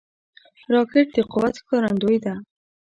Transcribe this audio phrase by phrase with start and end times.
[0.73, 2.33] راکټ د قوت ښکارندوی ده